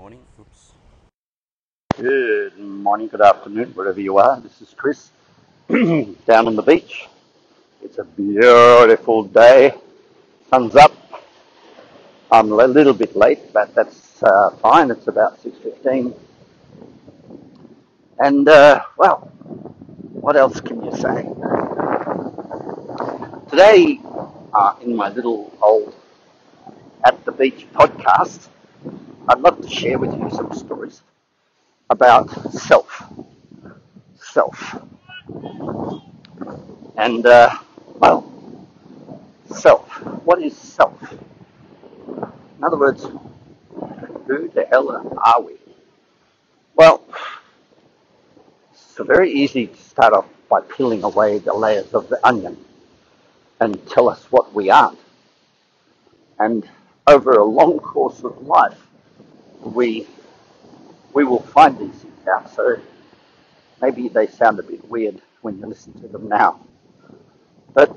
morning. 0.00 0.24
Oops. 0.40 0.72
Good 1.98 2.58
morning, 2.58 3.08
good 3.08 3.20
afternoon, 3.20 3.68
wherever 3.74 4.00
you 4.00 4.16
are. 4.16 4.40
This 4.40 4.62
is 4.62 4.74
Chris 4.74 5.10
down 5.68 6.46
on 6.46 6.56
the 6.56 6.62
beach. 6.62 7.06
It's 7.82 7.98
a 7.98 8.04
beautiful 8.04 9.24
day. 9.24 9.74
Sun's 10.48 10.74
up. 10.74 10.94
I'm 12.32 12.50
a 12.50 12.66
little 12.66 12.94
bit 12.94 13.14
late, 13.14 13.52
but 13.52 13.74
that's 13.74 14.22
uh, 14.22 14.56
fine. 14.62 14.90
It's 14.90 15.06
about 15.06 15.38
6.15. 15.44 16.14
And, 18.20 18.48
uh, 18.48 18.80
well, 18.96 19.18
what 20.14 20.34
else 20.34 20.62
can 20.62 20.82
you 20.82 20.92
say? 20.92 21.28
Today, 23.50 24.00
uh, 24.54 24.76
in 24.80 24.96
my 24.96 25.10
little 25.10 25.52
old 25.60 25.94
At 27.04 27.22
the 27.26 27.32
Beach 27.32 27.66
podcast, 27.74 28.48
I'd 29.30 29.38
love 29.38 29.62
to 29.62 29.68
share 29.68 29.96
with 29.96 30.12
you 30.18 30.28
some 30.28 30.52
stories 30.52 31.02
about 31.88 32.52
self. 32.52 33.04
Self. 34.16 34.82
And, 36.96 37.24
uh, 37.24 37.56
well, 37.94 38.28
self. 39.54 39.86
What 40.24 40.42
is 40.42 40.56
self? 40.56 41.00
In 41.12 42.64
other 42.64 42.76
words, 42.76 43.06
who 44.26 44.48
the 44.48 44.66
hell 44.68 44.90
are 45.24 45.40
we? 45.40 45.54
Well, 46.74 47.00
it's 48.72 48.96
very 48.98 49.30
easy 49.30 49.68
to 49.68 49.76
start 49.76 50.12
off 50.12 50.26
by 50.48 50.60
peeling 50.62 51.04
away 51.04 51.38
the 51.38 51.54
layers 51.54 51.94
of 51.94 52.08
the 52.08 52.18
onion 52.26 52.56
and 53.60 53.78
tell 53.88 54.08
us 54.08 54.24
what 54.32 54.52
we 54.52 54.70
aren't. 54.70 54.98
And 56.40 56.68
over 57.06 57.30
a 57.30 57.44
long 57.44 57.78
course 57.78 58.24
of 58.24 58.36
life, 58.44 58.88
we 59.62 60.06
we 61.12 61.24
will 61.24 61.42
find 61.42 61.78
these 61.78 62.02
things 62.02 62.26
out. 62.28 62.54
So 62.54 62.78
maybe 63.80 64.08
they 64.08 64.26
sound 64.26 64.58
a 64.58 64.62
bit 64.62 64.88
weird 64.88 65.20
when 65.42 65.58
you 65.58 65.66
listen 65.66 65.92
to 66.00 66.08
them 66.08 66.28
now. 66.28 66.60
But 67.74 67.96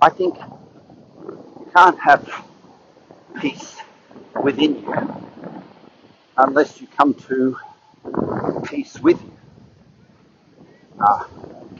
I 0.00 0.10
think 0.10 0.36
you 0.38 1.70
can't 1.74 1.98
have 2.00 2.46
peace 3.40 3.76
within 4.42 4.76
you 4.82 5.24
unless 6.36 6.80
you 6.80 6.86
come 6.96 7.14
to 7.14 7.56
peace 8.64 8.98
with 9.00 9.20
you. 9.22 9.32
Uh, 11.00 11.24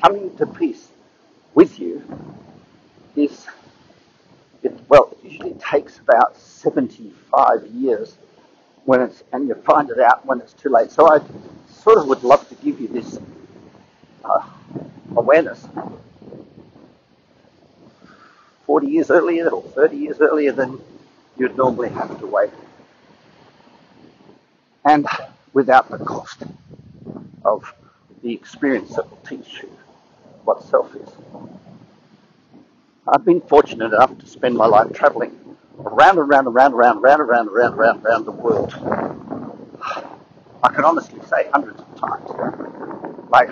coming 0.02 0.36
to 0.36 0.46
peace 0.46 0.88
with 1.54 1.78
you 1.78 2.02
is, 3.16 3.46
it, 4.62 4.78
well, 4.88 5.10
it 5.12 5.30
usually 5.30 5.54
takes 5.54 5.98
about 5.98 6.36
75 6.36 7.66
years 7.66 8.16
when 8.84 9.00
it's, 9.00 9.22
and 9.32 9.48
you 9.48 9.54
find 9.54 9.90
it 9.90 10.00
out 10.00 10.24
when 10.26 10.40
it's 10.40 10.52
too 10.52 10.68
late. 10.68 10.90
So 10.90 11.08
I 11.08 11.20
sort 11.68 11.98
of 11.98 12.06
would 12.08 12.22
love 12.24 12.48
to 12.48 12.54
give 12.56 12.80
you 12.80 12.88
this 12.88 13.18
uh, 14.24 14.44
awareness 15.16 15.66
40 18.66 18.86
years 18.86 19.10
earlier 19.10 19.48
or 19.50 19.62
30 19.62 19.96
years 19.96 20.20
earlier 20.20 20.52
than 20.52 20.80
you'd 21.36 21.56
normally 21.56 21.90
have 21.90 22.18
to 22.20 22.26
wait. 22.26 22.50
And 24.84 25.06
without 25.52 25.90
the 25.90 25.98
cost 25.98 26.42
of 27.44 27.74
the 28.22 28.32
experience 28.32 28.94
that 28.96 29.08
will 29.10 29.18
teach 29.18 29.62
you 29.62 29.70
what 30.44 30.62
self 30.62 30.94
is. 30.96 31.08
I've 33.06 33.24
been 33.24 33.40
fortunate 33.40 33.92
enough 33.92 34.16
to 34.18 34.26
spend 34.26 34.56
my 34.56 34.66
life 34.66 34.92
traveling 34.92 35.38
around 35.86 36.18
and 36.18 36.30
around 36.30 36.46
and 36.46 36.56
around 36.56 36.72
and 36.72 36.80
around 36.80 36.96
and 36.96 37.04
around 37.04 37.20
and 37.20 37.30
around 37.30 37.46
and 37.46 37.50
around 37.50 37.72
and 37.72 37.80
around, 37.80 38.06
around 38.06 38.24
the 38.24 38.32
world. 38.32 38.74
I 40.62 40.68
can 40.72 40.84
honestly 40.84 41.20
say 41.28 41.48
hundreds 41.52 41.80
of 41.80 42.00
times. 42.00 42.30
Like 43.30 43.50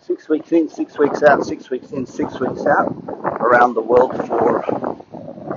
six 0.00 0.28
weeks 0.28 0.52
in, 0.52 0.68
six 0.68 0.98
weeks 0.98 1.22
out, 1.22 1.44
six 1.44 1.68
weeks 1.70 1.90
in, 1.92 2.06
six 2.06 2.40
weeks 2.40 2.64
out, 2.66 2.92
around 3.40 3.74
the 3.74 3.82
world 3.82 4.16
for 4.26 4.62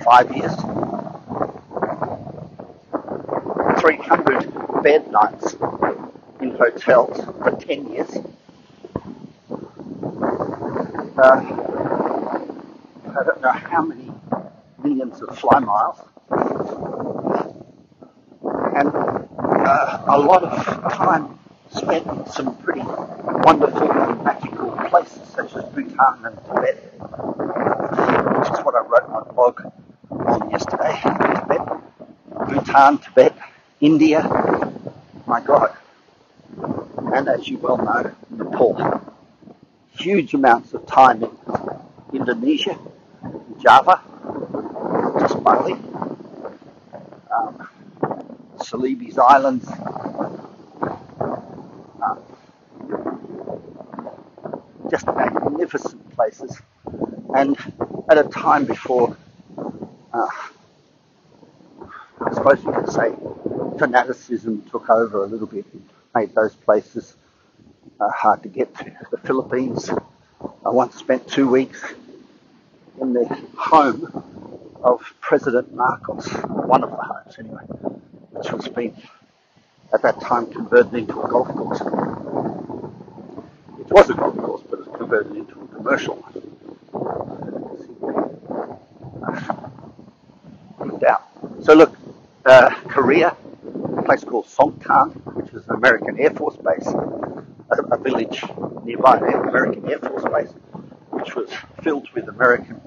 five 0.03 0.35
years. 0.35 0.53
300 3.79 4.83
bed 4.83 5.11
nights 5.11 5.55
in 6.41 6.55
hotels 6.57 7.23
for 7.43 7.51
10 7.51 7.87
years. 7.91 8.17
Uh, 11.17 11.41
I 13.07 13.23
don't 13.23 13.41
know 13.41 13.51
how 13.51 13.83
many 13.83 14.04
millions 15.05 15.21
of 15.21 15.37
fly 15.37 15.59
miles. 15.59 15.99
And 18.75 18.89
uh, 18.89 20.03
a 20.07 20.19
lot 20.19 20.43
of 20.43 20.93
time 20.93 21.39
spent 21.71 22.05
in 22.07 22.27
some 22.27 22.57
pretty 22.57 22.81
wonderful 22.83 23.91
and 23.91 24.23
magical 24.23 24.71
places 24.89 25.27
such 25.29 25.55
as 25.55 25.63
Bhutan 25.73 26.25
and 26.25 26.37
Tibet, 26.45 26.77
which 28.37 28.49
is 28.49 28.59
what 28.65 28.75
I 28.75 28.81
wrote 28.85 29.09
my 29.09 29.21
blog 29.33 29.61
on 30.09 30.49
yesterday. 30.49 30.99
Tibet, 31.03 31.67
Bhutan, 32.47 32.97
Tibet, 32.99 33.35
India, 33.81 34.21
my 35.25 35.41
God. 35.41 35.75
And 36.57 37.29
as 37.29 37.47
you 37.47 37.57
well 37.57 37.77
know, 37.77 38.11
Nepal. 38.31 39.01
Huge 39.97 40.33
amounts 40.33 40.73
of 40.73 40.85
time 40.85 41.23
in 41.23 41.31
Indonesia, 42.13 42.77
Java, 43.61 44.01
Bali, 45.45 45.73
um, 47.31 47.69
Celebes 48.57 49.19
Islands, 49.19 49.67
um, 52.01 52.19
just 54.89 55.05
magnificent 55.05 56.15
places. 56.15 56.59
And 57.35 57.55
at 58.09 58.17
a 58.17 58.23
time 58.23 58.65
before, 58.65 59.15
uh, 60.11 60.27
I 62.21 62.33
suppose 62.33 62.63
you 62.63 62.71
could 62.71 62.89
say, 62.91 63.13
fanaticism 63.77 64.63
took 64.71 64.89
over 64.89 65.25
a 65.25 65.27
little 65.27 65.45
bit 65.45 65.65
and 65.73 65.87
made 66.15 66.33
those 66.33 66.55
places 66.55 67.15
uh, 67.99 68.09
hard 68.09 68.41
to 68.41 68.49
get 68.49 68.75
to. 68.79 68.91
The 69.11 69.17
Philippines, 69.19 69.91
I 69.91 70.69
once 70.69 70.95
spent 70.95 71.27
two 71.27 71.47
weeks 71.47 71.83
in 72.99 73.13
the 73.13 73.25
home 73.55 74.14
of 74.85 75.01
President 75.19 75.73
Marcos, 75.75 76.27
one 76.73 76.83
of 76.83 76.91
the 76.91 76.95
homes 76.95 77.35
anyway, 77.37 77.65
which 78.31 78.51
was 78.51 78.67
being 78.69 78.95
at 79.93 80.01
that 80.03 80.21
time 80.21 80.45
converted 80.47 80.93
into 80.93 81.21
a 81.21 81.27
golf 81.27 81.47
course. 81.49 81.81
It 83.81 83.91
was 83.91 84.09
a 84.09 84.13
golf 84.13 84.37
course, 84.37 84.63
but 84.69 84.79
it 84.79 84.87
was 84.87 84.97
converted 84.97 85.35
into 85.35 85.59
a 85.59 85.67
commercial 85.75 86.15
one. 86.15 86.55
So 91.65 91.73
look, 91.73 91.97
uh, 92.45 92.69
Korea, 92.87 93.35
a 93.97 94.03
place 94.03 94.23
called 94.23 94.45
Songtan, 94.45 95.15
which 95.33 95.51
is 95.51 95.67
an 95.67 95.73
American 95.73 96.19
Air 96.19 96.29
Force 96.29 96.57
base, 96.57 96.85
a, 96.85 97.81
a 97.91 97.97
village 97.97 98.43
nearby 98.83 99.17
there, 99.17 99.41
American 99.41 99.89
Air 99.89 99.97
Force 99.97 100.25
base, 100.25 100.53
which 101.09 101.35
was 101.35 101.49
filled 101.81 102.07
with 102.13 102.27
American 102.27 102.79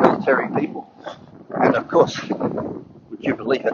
military 0.00 0.48
people. 0.60 0.88
And 1.60 1.74
of 1.74 1.88
course, 1.88 2.16
would 2.28 3.18
you 3.18 3.34
believe 3.34 3.64
it, 3.64 3.72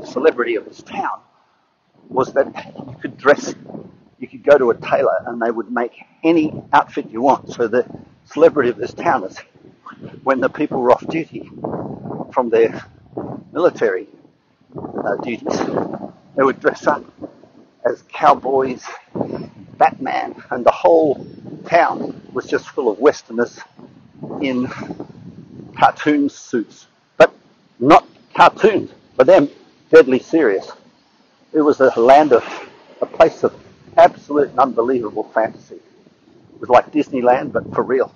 the 0.00 0.06
celebrity 0.06 0.54
of 0.54 0.64
this 0.64 0.82
town 0.82 1.20
was 2.08 2.32
that 2.32 2.46
you 2.88 2.96
could 3.02 3.18
dress, 3.18 3.54
you 4.18 4.26
could 4.26 4.42
go 4.42 4.56
to 4.56 4.70
a 4.70 4.74
tailor 4.74 5.18
and 5.26 5.35
they 5.46 5.52
would 5.52 5.70
make 5.70 6.02
any 6.24 6.52
outfit 6.72 7.08
you 7.08 7.22
want. 7.22 7.52
So 7.52 7.68
the 7.68 7.86
celebrity 8.24 8.68
of 8.68 8.76
this 8.76 8.92
town 8.92 9.22
is 9.22 9.38
when 10.24 10.40
the 10.40 10.48
people 10.48 10.80
were 10.80 10.90
off 10.90 11.06
duty 11.06 11.48
from 12.32 12.50
their 12.50 12.84
military 13.52 14.08
uh, 14.76 15.14
duties, 15.22 15.56
they 16.34 16.42
would 16.42 16.58
dress 16.58 16.88
up 16.88 17.04
as 17.88 18.02
cowboys, 18.12 18.82
Batman, 19.78 20.34
and 20.50 20.66
the 20.66 20.72
whole 20.72 21.24
town 21.66 22.20
was 22.32 22.46
just 22.46 22.68
full 22.70 22.90
of 22.90 22.98
Westerners 22.98 23.60
in 24.42 24.66
cartoon 25.78 26.28
suits. 26.28 26.88
But 27.18 27.32
not 27.78 28.04
cartoons, 28.34 28.90
but 29.16 29.28
them 29.28 29.48
deadly 29.92 30.18
serious. 30.18 30.72
It 31.52 31.60
was 31.60 31.78
a 31.78 31.92
land 32.00 32.32
of, 32.32 32.44
a 33.00 33.06
place 33.06 33.44
of 33.44 33.54
absolute 33.98 34.50
and 34.50 34.60
unbelievable 34.60 35.24
fantasy. 35.34 35.76
It 35.76 36.60
was 36.60 36.70
like 36.70 36.92
Disneyland, 36.92 37.52
but 37.52 37.72
for 37.74 37.82
real. 37.82 38.14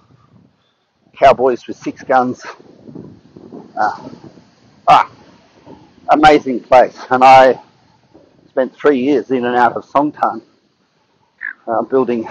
Cowboys 1.17 1.67
with 1.67 1.77
six 1.77 2.03
guns. 2.03 2.45
Uh, 3.79 4.11
ah, 4.89 5.11
amazing 6.11 6.61
place. 6.61 6.99
And 7.11 7.25
I 7.25 7.61
spent 8.49 8.75
three 8.75 9.01
years 9.01 9.31
in 9.31 9.45
and 9.45 9.57
out 9.57 9.75
of 9.75 9.85
Songtan, 9.87 10.43
uh, 11.67 11.83
building, 11.83 12.29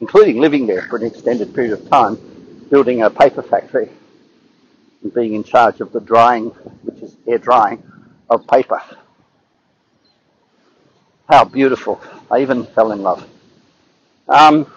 including 0.00 0.40
living 0.40 0.66
there 0.66 0.82
for 0.82 0.96
an 0.98 1.04
extended 1.06 1.54
period 1.54 1.74
of 1.74 1.88
time, 1.90 2.16
building 2.70 3.02
a 3.02 3.10
paper 3.10 3.42
factory. 3.42 3.90
and 5.02 5.14
being 5.14 5.34
in 5.34 5.44
charge 5.44 5.80
of 5.80 5.92
the 5.92 6.00
drying, 6.00 6.46
which 6.84 7.02
is 7.02 7.16
air 7.28 7.38
drying, 7.38 7.82
of 8.30 8.46
paper. 8.48 8.80
How 11.32 11.44
beautiful. 11.44 11.98
I 12.30 12.42
even 12.42 12.66
fell 12.66 12.92
in 12.92 13.00
love. 13.00 13.26
Um, 14.28 14.70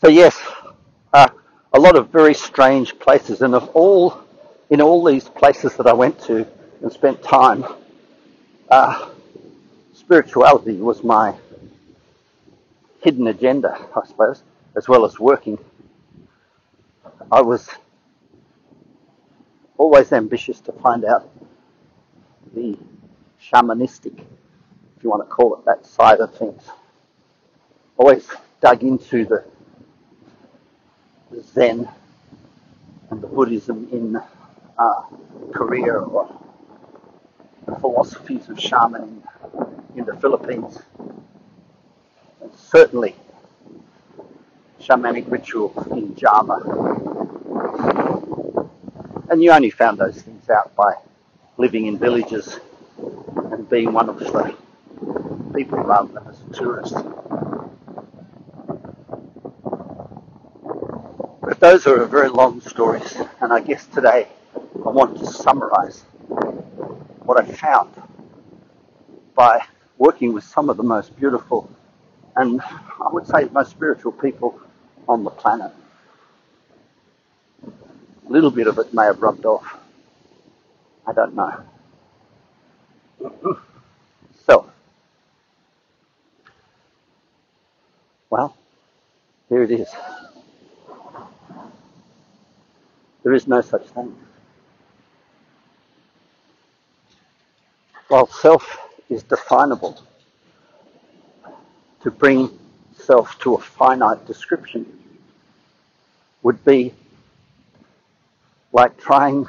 so 0.00 0.06
yes, 0.06 0.40
uh, 1.12 1.28
a 1.72 1.80
lot 1.80 1.96
of 1.96 2.10
very 2.10 2.32
strange 2.32 2.96
places, 3.00 3.42
and 3.42 3.56
of 3.56 3.68
all, 3.70 4.20
in 4.70 4.80
all 4.80 5.04
these 5.04 5.28
places 5.28 5.74
that 5.78 5.88
I 5.88 5.92
went 5.92 6.20
to 6.26 6.46
and 6.80 6.92
spent 6.92 7.24
time, 7.24 7.64
uh, 8.70 9.08
spirituality 9.94 10.76
was 10.76 11.02
my 11.02 11.34
hidden 13.02 13.26
agenda, 13.26 13.84
I 13.96 14.06
suppose, 14.06 14.44
as 14.76 14.88
well 14.88 15.04
as 15.04 15.18
working. 15.18 15.58
I 17.32 17.40
was 17.42 17.68
always 19.76 20.12
ambitious 20.12 20.60
to 20.60 20.72
find 20.72 21.04
out 21.04 21.28
the 22.54 22.78
shamanistic, 23.42 24.18
if 24.96 25.04
you 25.04 25.10
want 25.10 25.22
to 25.22 25.28
call 25.28 25.54
it 25.54 25.64
that 25.64 25.86
side 25.86 26.20
of 26.20 26.34
things. 26.36 26.62
Always 27.96 28.26
dug 28.60 28.82
into 28.82 29.24
the 29.24 29.44
Zen 31.42 31.88
and 33.10 33.20
the 33.20 33.26
Buddhism 33.26 33.88
in 33.92 34.16
uh, 34.78 35.02
Korea 35.52 35.94
or 35.94 36.28
the 37.66 37.76
philosophies 37.76 38.48
of 38.48 38.60
shaman 38.60 39.22
in, 39.94 39.98
in 40.00 40.04
the 40.04 40.16
Philippines. 40.16 40.78
And 42.40 42.52
certainly 42.54 43.14
shamanic 44.80 45.30
rituals 45.30 45.86
in 45.88 46.14
Java. 46.16 46.60
And 49.28 49.42
you 49.42 49.52
only 49.52 49.70
found 49.70 49.98
those 49.98 50.20
things 50.22 50.48
out 50.50 50.74
by 50.74 50.94
living 51.58 51.86
in 51.86 51.98
villages 51.98 52.58
and 53.50 53.68
being 53.68 53.92
one 53.92 54.08
of 54.08 54.18
the 54.18 54.54
people 55.54 55.78
rather 55.78 56.12
than 56.12 56.26
as 56.26 56.40
a 56.42 56.54
tourist. 56.54 56.94
But 61.42 61.58
those 61.60 61.86
are 61.86 62.04
very 62.06 62.28
long 62.28 62.60
stories, 62.60 63.16
and 63.40 63.52
I 63.52 63.60
guess 63.60 63.86
today 63.86 64.28
I 64.54 64.88
want 64.88 65.18
to 65.18 65.26
summarize 65.26 66.02
what 67.24 67.38
I 67.40 67.44
found 67.44 67.90
by 69.34 69.64
working 69.98 70.32
with 70.32 70.44
some 70.44 70.70
of 70.70 70.76
the 70.76 70.82
most 70.82 71.16
beautiful 71.16 71.70
and 72.36 72.60
I 72.62 73.08
would 73.12 73.26
say 73.26 73.48
most 73.52 73.70
spiritual 73.70 74.12
people 74.12 74.60
on 75.08 75.24
the 75.24 75.30
planet. 75.30 75.72
A 77.66 78.32
little 78.32 78.50
bit 78.50 78.66
of 78.66 78.78
it 78.78 78.94
may 78.94 79.04
have 79.04 79.20
rubbed 79.20 79.44
off. 79.44 79.78
I 81.06 81.12
don't 81.12 81.34
know. 81.34 81.62
So, 84.46 84.68
well, 88.30 88.56
here 89.48 89.62
it 89.62 89.70
is. 89.70 89.88
There 93.22 93.34
is 93.34 93.46
no 93.46 93.60
such 93.60 93.86
thing. 93.88 94.16
While 98.08 98.26
self 98.26 98.78
is 99.08 99.22
definable, 99.22 100.02
to 102.02 102.10
bring 102.10 102.50
self 102.96 103.38
to 103.40 103.54
a 103.54 103.58
finite 103.58 104.26
description 104.26 104.86
would 106.42 106.64
be 106.64 106.92
like 108.72 108.96
trying 108.98 109.46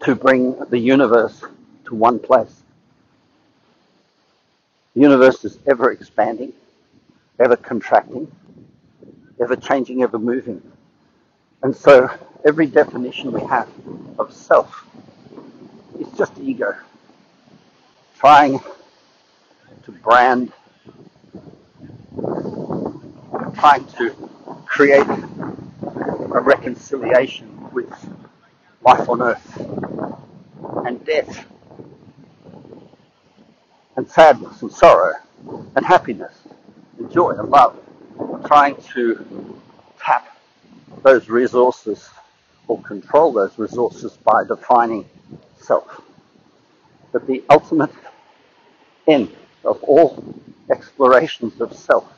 to 0.00 0.14
bring 0.14 0.58
the 0.70 0.78
universe 0.78 1.42
to 1.84 1.94
one 1.94 2.18
place. 2.18 2.62
The 4.94 5.00
universe 5.02 5.44
is 5.44 5.58
ever 5.66 5.92
expanding, 5.92 6.52
ever 7.38 7.56
contracting, 7.56 8.30
ever 9.40 9.56
changing, 9.56 10.02
ever 10.02 10.18
moving. 10.18 10.62
And 11.62 11.76
so 11.76 12.10
every 12.44 12.66
definition 12.66 13.32
we 13.32 13.42
have 13.42 13.68
of 14.18 14.32
self 14.32 14.86
is 15.98 16.08
just 16.16 16.38
ego, 16.38 16.74
trying 18.18 18.60
to 19.84 19.92
brand, 19.92 20.52
trying 23.54 23.86
to 23.98 24.30
create 24.66 25.06
a 25.06 26.40
reconciliation 26.40 27.70
with 27.72 27.92
life 28.82 29.08
on 29.08 29.22
earth 29.22 29.58
and 30.86 31.04
death 31.04 31.46
and 33.96 34.08
sadness 34.08 34.62
and 34.62 34.72
sorrow 34.72 35.14
and 35.76 35.84
happiness 35.84 36.34
and 36.98 37.10
joy 37.10 37.30
and 37.30 37.48
love, 37.50 37.78
trying 38.46 38.76
to 38.94 39.60
tap 39.98 40.36
those 41.02 41.28
resources 41.28 42.08
or 42.68 42.80
control 42.82 43.32
those 43.32 43.58
resources 43.58 44.16
by 44.24 44.44
defining 44.44 45.04
self. 45.58 46.00
But 47.12 47.26
the 47.26 47.42
ultimate 47.50 47.90
end 49.06 49.34
of 49.64 49.82
all 49.82 50.22
explorations 50.70 51.60
of 51.60 51.74
self 51.74 52.10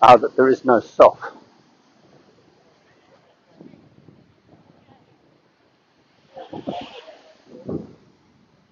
are 0.00 0.18
that 0.18 0.36
there 0.36 0.48
is 0.48 0.64
no 0.64 0.80
self. 0.80 1.18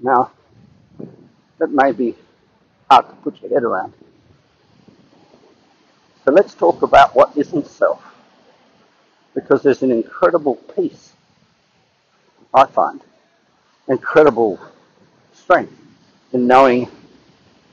Now, 0.05 0.33
that 1.57 1.71
may 1.71 1.93
be 1.93 2.15
hard 2.91 3.09
to 3.09 3.15
put 3.23 3.41
your 3.41 3.51
head 3.51 3.63
around. 3.63 3.95
So 6.27 6.31
let's 6.31 6.53
talk 6.55 6.83
about 6.83 7.15
what 7.17 7.35
isn't 7.39 7.67
self 7.67 8.05
because 9.35 9.63
there's 9.63 9.83
an 9.83 9.91
incredible 9.91 10.57
peace, 10.77 11.15
I 12.53 12.67
find, 12.67 13.01
incredible 13.89 14.61
strength 15.33 15.73
in 16.35 16.47
knowing 16.47 16.91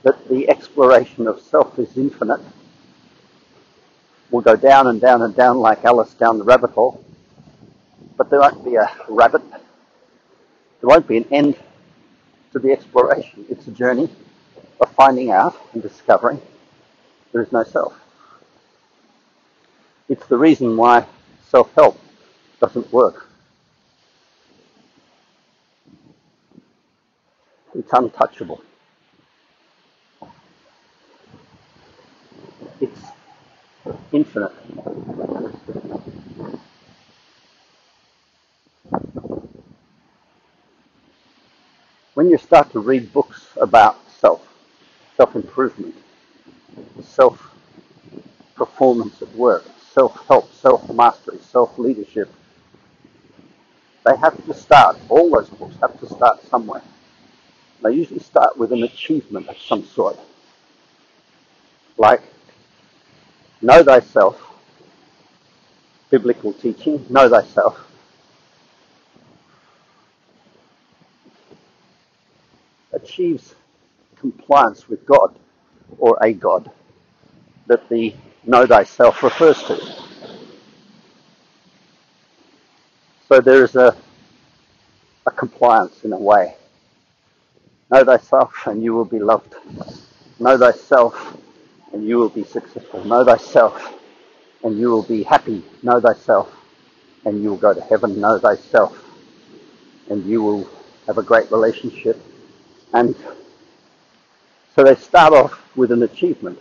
that 0.03 0.29
the 0.29 0.49
exploration 0.49 1.27
of 1.27 1.41
self 1.41 1.77
is 1.79 1.97
infinite. 1.97 2.39
We'll 4.29 4.41
go 4.41 4.55
down 4.55 4.87
and 4.87 5.01
down 5.01 5.21
and 5.21 5.35
down 5.35 5.57
like 5.57 5.83
Alice 5.83 6.13
down 6.13 6.37
the 6.37 6.45
rabbit 6.45 6.71
hole, 6.71 7.03
but 8.15 8.29
there 8.29 8.39
won't 8.39 8.63
be 8.63 8.75
a 8.75 8.89
rabbit. 9.09 9.41
There 9.51 10.87
won't 10.87 11.09
be 11.09 11.17
an 11.17 11.25
end 11.29 11.57
to 12.51 12.59
the 12.59 12.71
exploration. 12.71 13.45
It's 13.49 13.67
a 13.67 13.71
journey 13.71 14.09
of 14.79 14.91
finding 14.91 15.31
out 15.31 15.55
and 15.73 15.81
discovering 15.81 16.41
there 17.31 17.41
is 17.41 17.51
no 17.51 17.63
self. 17.63 17.93
It's 20.09 20.25
the 20.27 20.37
reason 20.37 20.75
why 20.75 21.05
self-help 21.49 21.99
doesn't 22.59 22.91
work. 22.91 23.27
It's 27.73 27.91
untouchable. 27.93 28.61
It's 32.81 33.01
infinite. 34.11 34.51
When 42.13 42.29
you 42.29 42.37
start 42.37 42.71
to 42.73 42.79
read 42.79 43.13
books 43.13 43.47
about 43.55 43.97
self, 44.19 44.45
self-improvement, 45.15 45.95
self-performance 47.01 49.21
at 49.21 49.33
work, 49.33 49.63
self-help, 49.93 50.53
self-mastery, 50.53 51.39
self-leadership. 51.39 52.29
They 54.05 54.17
have 54.17 54.45
to 54.45 54.53
start, 54.53 54.97
all 55.09 55.29
those 55.29 55.49
books 55.49 55.75
have 55.81 55.99
to 55.99 56.07
start 56.07 56.41
somewhere. 56.49 56.81
They 57.83 57.93
usually 57.93 58.19
start 58.19 58.57
with 58.57 58.73
an 58.73 58.83
achievement 58.83 59.47
of 59.47 59.57
some 59.57 59.85
sort. 59.85 60.19
Like, 61.97 62.21
know 63.61 63.83
thyself, 63.83 64.41
biblical 66.09 66.53
teaching, 66.53 67.05
know 67.09 67.29
thyself. 67.29 67.90
Achieves 73.21 73.53
compliance 74.15 74.89
with 74.89 75.05
God 75.05 75.37
or 75.99 76.17
a 76.23 76.33
God 76.33 76.71
that 77.67 77.87
the 77.87 78.15
know 78.45 78.65
thyself 78.65 79.21
refers 79.21 79.61
to. 79.63 79.77
So 83.27 83.39
there 83.39 83.63
is 83.63 83.75
a, 83.75 83.95
a 85.27 85.31
compliance 85.31 86.03
in 86.03 86.13
a 86.13 86.17
way. 86.17 86.55
Know 87.91 88.03
thyself 88.03 88.65
and 88.65 88.83
you 88.83 88.95
will 88.95 89.05
be 89.05 89.19
loved. 89.19 89.53
Know 90.39 90.57
thyself 90.57 91.37
and 91.93 92.07
you 92.07 92.17
will 92.17 92.29
be 92.29 92.43
successful. 92.43 93.05
Know 93.05 93.23
thyself 93.23 93.99
and 94.63 94.79
you 94.79 94.89
will 94.89 95.03
be 95.03 95.21
happy, 95.21 95.63
know 95.83 95.99
thyself, 95.99 96.51
and 97.25 97.43
you 97.43 97.51
will 97.51 97.57
go 97.57 97.73
to 97.75 97.81
heaven, 97.81 98.19
know 98.19 98.39
thyself, 98.39 98.97
and 100.09 100.25
you 100.25 100.41
will 100.41 100.67
have 101.05 101.19
a 101.19 101.23
great 101.23 101.51
relationship. 101.51 102.19
And 102.93 103.15
so 104.75 104.83
they 104.83 104.95
start 104.95 105.33
off 105.33 105.75
with 105.75 105.91
an 105.91 106.03
achievement. 106.03 106.59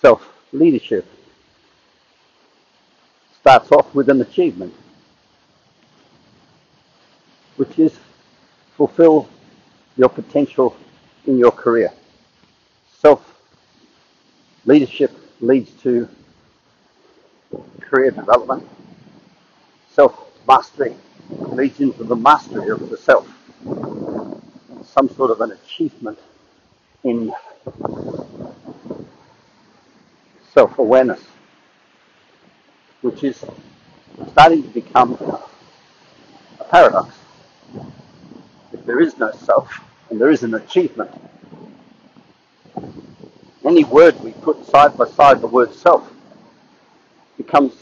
Self 0.00 0.28
leadership 0.52 1.06
starts 3.40 3.72
off 3.72 3.94
with 3.94 4.08
an 4.08 4.20
achievement, 4.20 4.74
which 7.56 7.78
is 7.78 7.98
fulfill 8.76 9.28
your 9.96 10.08
potential 10.08 10.76
in 11.26 11.38
your 11.38 11.52
career. 11.52 11.92
Self 12.98 13.40
leadership 14.64 15.10
leads 15.40 15.70
to 15.82 16.08
career 17.80 18.10
development. 18.10 18.68
Self 19.90 20.30
mastery 20.46 20.94
leads 21.28 21.80
into 21.80 22.04
the 22.04 22.16
mastery 22.16 22.70
of 22.70 22.88
the 22.88 22.96
self. 22.96 23.28
Some 24.92 25.08
sort 25.08 25.30
of 25.30 25.40
an 25.40 25.52
achievement 25.52 26.18
in 27.02 27.32
self 30.52 30.78
awareness, 30.78 31.22
which 33.00 33.24
is 33.24 33.42
starting 34.32 34.62
to 34.62 34.68
become 34.68 35.14
a 36.60 36.64
paradox. 36.64 37.16
If 38.74 38.84
there 38.84 39.00
is 39.00 39.16
no 39.16 39.32
self 39.32 39.80
and 40.10 40.20
there 40.20 40.30
is 40.30 40.42
an 40.42 40.54
achievement, 40.54 41.10
any 43.64 43.84
word 43.84 44.20
we 44.22 44.32
put 44.32 44.66
side 44.66 44.98
by 44.98 45.06
side 45.06 45.40
the 45.40 45.46
word 45.46 45.72
self 45.72 46.12
becomes 47.38 47.72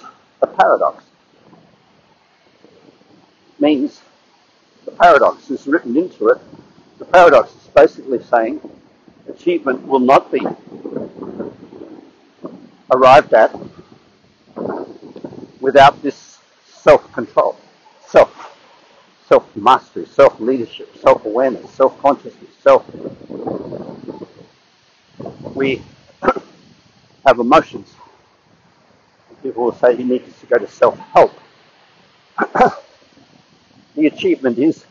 a 0.43 0.47
paradox. 0.47 1.03
It 3.55 3.61
means 3.61 4.01
the 4.85 4.93
paradox 4.93 5.51
is 5.51 5.67
written 5.67 5.97
into 5.97 6.29
it. 6.29 6.39
Paradox 7.13 7.51
is 7.51 7.67
basically 7.75 8.23
saying 8.23 8.61
achievement 9.29 9.85
will 9.87 9.99
not 9.99 10.31
be 10.31 10.41
arrived 12.93 13.35
at 13.35 13.53
without 15.61 16.01
this 16.03 16.39
self-control, 16.67 17.57
self, 18.07 18.57
self-mastery, 19.27 20.07
self-leadership, 20.07 20.97
self-awareness, 20.99 21.69
self-consciousness, 21.73 22.51
self. 22.63 22.85
We 25.55 25.83
have 27.27 27.41
emotions. 27.41 27.93
People 29.43 29.65
will 29.65 29.75
say 29.75 29.95
you 29.95 30.05
need 30.05 30.25
to 30.41 30.47
go 30.47 30.59
to 30.59 30.67
self-help. 30.69 31.33
the 33.97 34.07
achievement 34.07 34.59
is 34.59 34.85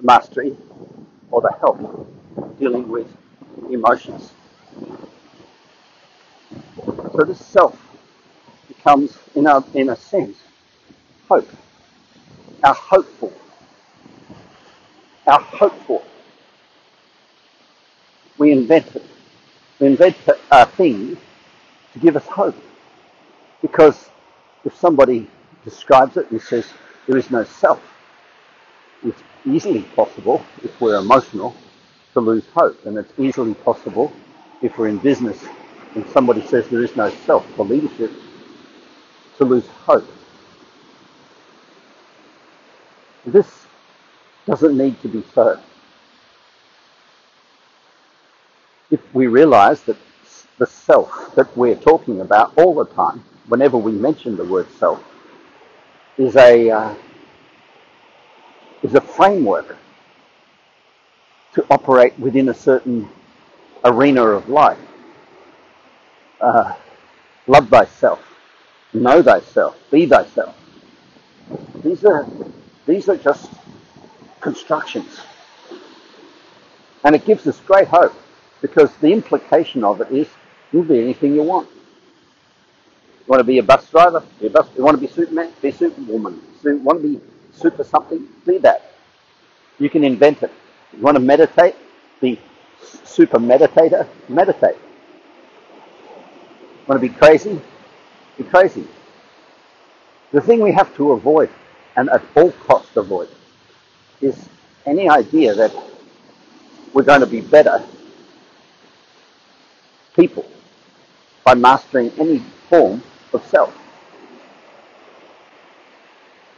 mastery 0.00 0.56
or 1.30 1.40
the 1.42 1.52
help 1.60 2.58
dealing 2.58 2.88
with 2.88 3.06
emotions. 3.70 4.32
So 7.12 7.24
this 7.24 7.44
self 7.44 7.78
becomes, 8.68 9.16
in 9.34 9.46
a, 9.46 9.64
in 9.74 9.90
a 9.90 9.96
sense, 9.96 10.38
hope. 11.28 11.48
Our 12.62 12.74
hopeful. 12.74 13.32
Our 15.26 15.40
hopeful. 15.40 16.04
We 18.38 18.52
invent 18.52 18.94
it. 18.94 19.04
We 19.80 19.86
invent 19.88 20.16
a 20.50 20.66
thing 20.66 21.16
to 21.92 21.98
give 21.98 22.16
us 22.16 22.26
hope. 22.26 22.56
Because 23.62 24.08
if 24.64 24.74
somebody 24.76 25.28
describes 25.64 26.16
it 26.16 26.30
and 26.30 26.40
says 26.40 26.66
there 27.06 27.16
is 27.16 27.30
no 27.30 27.44
self, 27.44 27.80
it's 29.06 29.22
easily 29.46 29.82
possible, 29.82 30.44
if 30.62 30.80
we're 30.80 30.96
emotional, 30.96 31.54
to 32.14 32.20
lose 32.20 32.44
hope. 32.54 32.84
And 32.84 32.98
it's 32.98 33.12
easily 33.18 33.54
possible, 33.54 34.12
if 34.60 34.76
we're 34.76 34.88
in 34.88 34.98
business 34.98 35.42
and 35.94 36.06
somebody 36.10 36.42
says 36.42 36.68
there 36.68 36.82
is 36.82 36.94
no 36.96 37.10
self 37.24 37.48
for 37.54 37.64
leadership, 37.64 38.10
to 39.38 39.44
lose 39.44 39.66
hope. 39.66 40.06
This 43.24 43.66
doesn't 44.46 44.76
need 44.76 45.00
to 45.02 45.08
be 45.08 45.22
so. 45.34 45.58
If 48.90 49.00
we 49.14 49.26
realize 49.26 49.82
that 49.82 49.96
the 50.58 50.66
self 50.66 51.34
that 51.34 51.54
we're 51.56 51.76
talking 51.76 52.20
about 52.20 52.56
all 52.56 52.74
the 52.74 52.86
time, 52.86 53.24
whenever 53.48 53.76
we 53.76 53.92
mention 53.92 54.36
the 54.36 54.44
word 54.44 54.70
self, 54.78 55.02
is 56.18 56.36
a 56.36 56.70
uh, 56.70 56.94
is 58.82 58.94
a 58.94 59.00
framework 59.00 59.76
to 61.54 61.66
operate 61.70 62.18
within 62.18 62.48
a 62.48 62.54
certain 62.54 63.08
arena 63.84 64.22
of 64.22 64.48
life 64.48 64.78
uh, 66.40 66.74
love 67.46 67.68
thyself, 67.68 68.22
know 68.92 69.22
thyself, 69.22 69.78
be 69.90 70.06
thyself. 70.06 70.54
These 71.82 72.04
are 72.04 72.26
these 72.86 73.08
are 73.08 73.16
just 73.16 73.50
constructions, 74.40 75.20
and 77.04 77.14
it 77.14 77.24
gives 77.24 77.46
us 77.46 77.60
great 77.60 77.88
hope 77.88 78.14
because 78.60 78.94
the 78.96 79.12
implication 79.12 79.84
of 79.84 80.00
it 80.00 80.10
is 80.10 80.28
you'll 80.72 80.84
be 80.84 81.00
anything 81.00 81.34
you 81.34 81.42
want. 81.42 81.68
You 81.70 83.30
want 83.30 83.40
to 83.40 83.44
be 83.44 83.58
a 83.58 83.62
bus 83.62 83.88
driver? 83.90 84.22
Be 84.40 84.46
a 84.46 84.50
bus. 84.50 84.68
You 84.76 84.84
want 84.84 85.00
to 85.00 85.00
be 85.00 85.12
Superman? 85.12 85.52
Be 85.60 85.72
Superwoman. 85.72 86.40
You 86.64 86.78
want 86.78 87.02
to 87.02 87.08
be 87.08 87.20
super 87.56 87.84
something? 87.84 88.26
Be 88.46 88.58
that. 88.58 88.92
You 89.78 89.90
can 89.90 90.04
invent 90.04 90.42
it. 90.42 90.52
You 90.92 91.02
want 91.02 91.16
to 91.16 91.20
meditate? 91.20 91.74
Be 92.20 92.38
super 93.04 93.38
meditator? 93.38 94.06
Meditate. 94.28 94.76
Want 96.86 97.00
to 97.00 97.08
be 97.08 97.12
crazy? 97.12 97.60
Be 98.38 98.44
crazy. 98.44 98.86
The 100.32 100.40
thing 100.40 100.60
we 100.60 100.72
have 100.72 100.94
to 100.96 101.12
avoid, 101.12 101.50
and 101.96 102.08
at 102.10 102.22
all 102.34 102.52
costs 102.52 102.96
avoid, 102.96 103.28
is 104.20 104.48
any 104.84 105.08
idea 105.08 105.54
that 105.54 105.74
we're 106.92 107.02
going 107.02 107.20
to 107.20 107.26
be 107.26 107.40
better 107.40 107.82
people 110.14 110.46
by 111.44 111.54
mastering 111.54 112.10
any 112.18 112.38
form 112.68 113.02
of 113.32 113.44
self. 113.46 113.76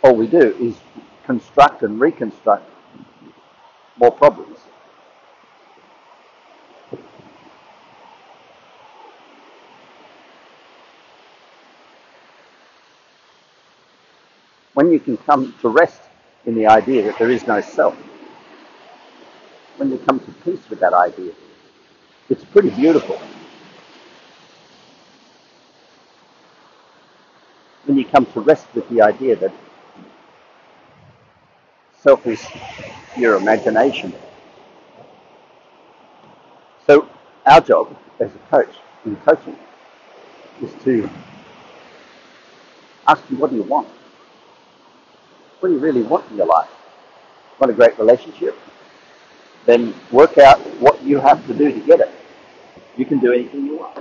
All 0.03 0.15
we 0.15 0.27
do 0.27 0.57
is 0.61 0.77
construct 1.25 1.83
and 1.83 2.01
reconstruct 2.01 2.69
more 3.99 4.13
problems. 4.13 4.59
when 14.79 14.93
you 14.93 15.01
can 15.01 15.17
come 15.17 15.53
to 15.61 15.69
rest 15.69 16.01
in 16.47 16.55
the 16.55 16.65
idea 16.65 17.03
that 17.03 17.19
there 17.19 17.33
is 17.33 17.45
no 17.49 17.61
self, 17.61 17.97
when 19.77 19.91
you 19.91 19.99
come 20.07 20.21
to 20.21 20.31
peace 20.45 20.71
with 20.71 20.79
that 20.79 20.93
idea, 20.93 21.33
it's 22.31 22.45
pretty 22.45 22.71
beautiful. 22.71 23.19
When 27.87 27.99
you 27.99 28.05
come 28.05 28.25
to 28.27 28.41
rest 28.41 28.69
with 28.73 28.89
the 28.89 29.03
idea 29.03 29.35
that 29.35 29.53
self 32.09 32.27
is 32.27 32.43
your 33.19 33.37
imagination. 33.37 34.15
So 36.87 37.07
our 37.45 37.61
job 37.61 37.95
as 38.19 38.31
a 38.35 38.39
coach 38.51 38.75
in 39.05 39.15
coaching 39.17 39.59
is 40.63 40.73
to 40.85 41.11
ask 43.07 43.23
you 43.29 43.37
what 43.37 43.51
do 43.51 43.57
you 43.57 43.63
want? 43.63 43.89
what 45.61 45.69
do 45.69 45.75
you 45.75 45.81
really 45.81 46.01
want 46.01 46.25
in 46.31 46.39
your 46.39 46.47
life? 46.47 46.71
Want 47.61 47.73
a 47.73 47.75
great 47.75 47.99
relationship? 47.99 48.57
Then 49.67 49.95
work 50.11 50.39
out 50.39 50.61
what 50.81 51.03
you 51.03 51.19
have 51.19 51.47
to 51.47 51.53
do 51.53 51.71
to 51.71 51.81
get 51.81 52.01
it. 52.01 52.11
You 52.97 53.05
can 53.05 53.19
do 53.19 53.35
anything 53.35 53.67
you 53.67 53.77
want. 53.77 53.99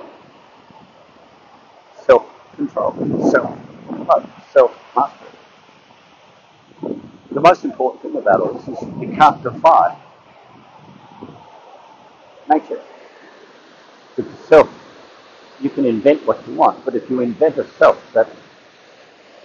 Self-control, 2.06 2.94
self-love, 3.32 4.32
self-mastery. 4.54 5.37
The 7.38 7.44
most 7.44 7.63
important 7.65 8.01
thing 8.01 8.15
about 8.20 8.41
all 8.41 8.53
this 8.53 8.67
is 8.67 8.82
you 9.00 9.15
can't 9.15 9.44
defy 9.44 9.96
nature. 12.51 12.82
It's 14.17 14.39
self. 14.50 14.67
You 15.62 15.70
can 15.70 15.86
invent 15.86 16.25
what 16.25 16.48
you 16.48 16.56
want, 16.56 16.84
but 16.84 16.96
if 16.96 17.08
you 17.12 17.20
invent 17.20 17.60
a 17.60 17.67
self 17.77 18.01
that 18.13 18.27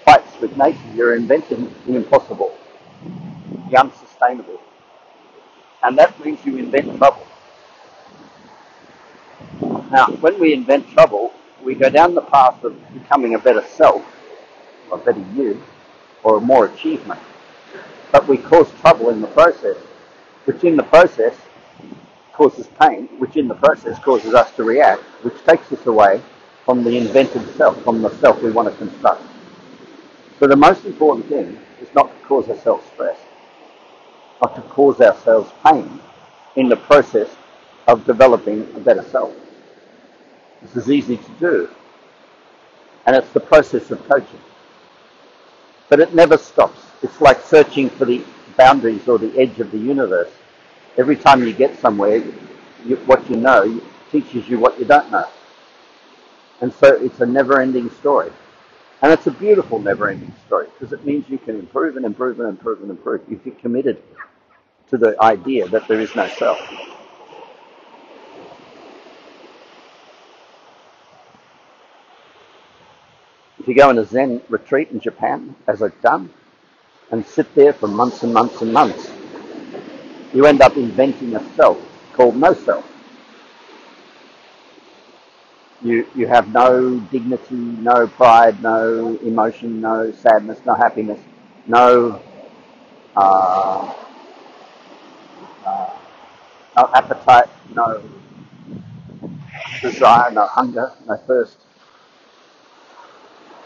fights 0.06 0.40
with 0.40 0.56
nature. 0.56 0.78
You're 0.94 1.16
inventing 1.16 1.70
the 1.84 1.96
impossible, 1.96 2.56
the 3.68 3.76
unsustainable. 3.76 4.58
And 5.82 5.99
that 5.99 6.18
means 6.25 6.42
you 6.46 6.56
invent 6.56 6.96
trouble. 6.96 7.26
Now, 9.90 10.06
when 10.22 10.40
we 10.40 10.54
invent 10.54 10.88
trouble, 10.88 11.34
we 11.62 11.75
go 11.75 11.90
down 11.90 12.14
the 12.14 12.22
path 12.22 12.64
of 12.64 12.75
becoming 12.94 13.34
a 13.34 13.38
better 13.38 13.62
self, 13.66 14.02
a 14.90 14.96
better 14.96 15.22
you, 15.34 15.62
or 16.22 16.40
more 16.40 16.64
achievement. 16.64 17.20
But 18.12 18.28
we 18.28 18.37
cause 18.37 18.71
trouble 18.81 19.09
in 19.09 19.23
the 19.23 19.26
process, 19.28 19.76
which 20.45 20.62
in 20.64 20.76
the 20.76 20.83
process 20.83 21.35
causes 22.35 22.69
pain, 22.81 23.09
which 23.19 23.37
in 23.37 23.49
the 23.49 23.54
process 23.54 23.99
causes 23.99 24.35
us 24.35 24.54
to 24.57 24.64
react, 24.64 25.02
which 25.25 25.42
takes 25.45 25.73
us 25.73 25.87
away 25.87 26.23
from 26.64 26.85
the 26.85 26.97
invented 26.97 27.42
self, 27.57 27.83
from 27.83 28.02
the 28.02 28.11
self 28.19 28.40
we 28.42 28.50
want 28.50 28.69
to 28.71 28.76
construct. 28.76 29.23
So 30.38 30.47
the 30.47 30.57
most 30.57 30.85
important 30.85 31.26
thing 31.28 31.59
is 31.81 31.88
not 31.95 32.09
to 32.09 32.26
cause 32.26 32.49
ourselves 32.49 32.85
stress, 32.92 33.19
not 34.42 34.54
to 34.57 34.62
cause 34.62 35.00
ourselves 35.00 35.50
pain 35.64 36.00
in 36.57 36.69
the 36.69 36.76
process 36.76 37.28
of 37.88 38.04
developing 38.04 38.62
a 38.76 38.81
better 38.81 39.02
self. 39.02 39.35
This 40.62 40.76
is 40.76 40.90
easy 40.90 41.16
to 41.16 41.31
do. 41.40 41.71
And 43.07 43.16
it's 43.16 43.31
the 43.33 43.40
process 43.40 43.90
of 43.90 44.07
coaching. 44.09 44.40
But 45.88 46.00
it 46.00 46.14
never 46.14 46.38
stops. 46.38 46.91
It's 47.02 47.21
like 47.21 47.40
searching 47.42 47.90
for 47.90 48.04
the 48.04 48.25
boundaries 48.56 49.09
or 49.09 49.18
the 49.18 49.37
edge 49.38 49.59
of 49.61 49.71
the 49.71 49.78
universe. 49.78 50.30
Every 50.97 51.16
time 51.16 51.42
you 51.42 51.52
get 51.52 51.78
somewhere, 51.78 52.23
you, 52.87 52.97
what 53.06 53.28
you 53.28 53.37
know 53.37 53.80
teaches 54.11 54.49
you 54.49 54.59
what 54.59 54.78
you 54.78 54.85
don't 54.85 55.11
know. 55.11 55.26
And 56.61 56.73
so 56.73 56.94
it's 56.94 57.21
a 57.21 57.26
never-ending 57.26 57.90
story. 57.90 58.30
And 59.02 59.12
it's 59.12 59.26
a 59.26 59.32
beautiful 59.32 59.80
never-ending 59.80 60.32
story 60.47 60.68
because 60.73 60.92
it 60.92 61.04
means 61.04 61.28
you 61.28 61.38
can 61.38 61.59
improve 61.59 61.97
and 61.97 62.06
improve 62.06 62.38
and 62.38 62.49
improve 62.49 62.82
and 62.82 62.90
improve 62.90 63.23
if 63.28 63.44
you're 63.44 63.54
committed 63.56 64.00
to 64.90 64.97
the 64.97 65.21
idea 65.21 65.66
that 65.68 65.88
there 65.88 66.00
is 66.00 66.14
no 66.14 66.28
self. 66.28 66.61
If 73.59 73.66
you 73.66 73.75
go 73.75 73.90
in 73.90 73.99
a 73.99 74.04
Zen 74.04 74.42
retreat 74.49 74.90
in 74.90 75.00
Japan, 75.00 75.56
as 75.66 75.82
I've 75.82 76.00
done, 76.00 76.30
and 77.12 77.25
sit 77.25 77.54
there 77.54 77.73
for 77.73 77.87
months 77.88 78.23
and 78.25 78.35
months 78.35 78.61
and 78.62 78.73
months, 78.73 79.12
you 80.33 80.45
end 80.47 80.61
up 80.62 80.76
inventing 80.76 81.35
a 81.37 81.54
self 81.54 81.78
called 82.14 82.37
no 82.37 82.52
self. 82.54 82.85
You, 85.83 86.07
you 86.14 86.28
have 86.28 86.49
no 86.49 86.99
dignity, 87.11 87.57
no 87.57 88.07
pride, 88.07 88.62
no 88.62 89.19
emotion, 89.25 89.81
no 89.81 90.12
sadness, 90.12 90.61
no 90.64 90.75
happiness, 90.75 91.21
no, 91.66 92.23
uh, 93.16 93.95
uh, 95.64 95.99
no 96.76 96.90
appetite, 96.95 97.50
no 97.75 98.02
desire, 99.81 100.31
no 100.31 100.47
hunger, 100.47 100.92
no 101.07 101.16
thirst. 101.26 101.59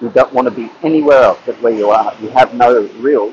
You 0.01 0.11
don't 0.11 0.33
want 0.33 0.47
to 0.47 0.51
be 0.51 0.71
anywhere 0.83 1.23
else 1.23 1.39
but 1.47 1.61
where 1.63 1.73
you 1.73 1.91
are. 1.91 2.15
You 2.21 2.29
have 2.31 2.55
no 2.55 2.83
real. 2.99 3.33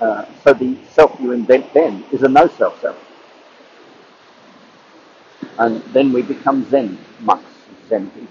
Uh, 0.00 0.24
so 0.44 0.52
the 0.52 0.76
self 0.88 1.18
you 1.20 1.32
invent 1.32 1.72
then 1.74 2.04
is 2.12 2.22
a 2.22 2.28
no 2.28 2.48
self 2.48 2.80
self. 2.80 2.96
And 5.58 5.82
then 5.92 6.12
we 6.12 6.22
become 6.22 6.68
Zen 6.70 6.98
monks, 7.20 7.50
Zen 7.88 8.10
people. 8.10 8.28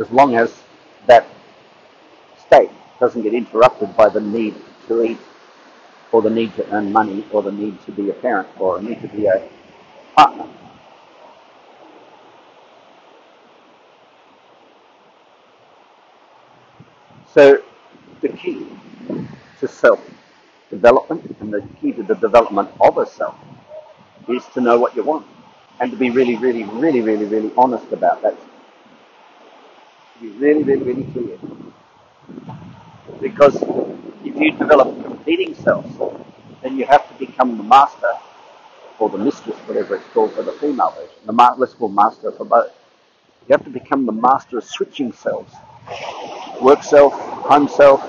As 0.00 0.10
long 0.10 0.34
as 0.34 0.62
that 1.06 1.26
state 2.36 2.70
doesn't 2.98 3.22
get 3.22 3.34
interrupted 3.34 3.96
by 3.96 4.08
the 4.08 4.20
need 4.20 4.54
to 4.88 5.02
eat, 5.04 5.18
or 6.12 6.22
the 6.22 6.30
need 6.30 6.54
to 6.56 6.68
earn 6.72 6.92
money, 6.92 7.24
or 7.32 7.42
the 7.42 7.52
need 7.52 7.80
to 7.86 7.92
be 7.92 8.10
a 8.10 8.14
parent, 8.14 8.48
or 8.58 8.78
a 8.78 8.82
need 8.82 9.00
to 9.00 9.08
be 9.08 9.26
a 9.26 9.48
partner. 10.16 10.46
So 17.36 17.62
the 18.22 18.30
key 18.30 18.66
to 19.60 19.68
self 19.68 20.00
development 20.70 21.36
and 21.40 21.52
the 21.52 21.62
key 21.80 21.92
to 21.92 22.02
the 22.02 22.14
development 22.16 22.70
of 22.80 22.98
a 22.98 23.06
self 23.06 23.36
is 24.28 24.44
to 24.54 24.60
know 24.62 24.78
what 24.78 24.96
you 24.96 25.04
want 25.04 25.26
and 25.80 25.90
to 25.92 25.98
be 25.98 26.10
really, 26.10 26.36
really, 26.36 26.64
really, 26.64 27.02
really, 27.02 27.26
really 27.26 27.52
honest 27.58 27.92
about 27.92 28.22
that. 28.22 28.36
To 30.14 30.20
be 30.20 30.28
really, 30.30 30.62
really, 30.64 30.82
really 30.82 31.04
clear. 31.12 31.38
Because 33.20 33.56
if 34.24 34.36
you 34.36 34.52
develop 34.52 35.02
competing 35.04 35.54
selves, 35.54 35.94
then 36.62 36.78
you 36.78 36.86
have 36.86 37.06
to 37.08 37.14
become 37.26 37.58
the 37.58 37.64
master 37.64 38.14
or 38.98 39.10
the 39.10 39.18
mistress, 39.18 39.56
whatever 39.68 39.96
it's 39.96 40.08
called 40.14 40.32
for 40.34 40.42
the 40.42 40.52
female 40.52 40.90
version. 40.92 41.16
The 41.26 41.32
ma- 41.32 41.54
let's 41.58 41.74
call 41.74 41.88
master 41.90 42.32
for 42.32 42.44
both. 42.46 42.72
You 43.48 43.52
have 43.52 43.64
to 43.64 43.70
become 43.70 44.06
the 44.06 44.12
master 44.12 44.58
of 44.58 44.64
switching 44.64 45.12
selves 45.12 45.52
work 46.60 46.82
self, 46.82 47.12
home 47.12 47.68
self, 47.68 48.00